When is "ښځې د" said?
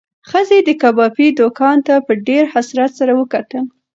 0.29-0.69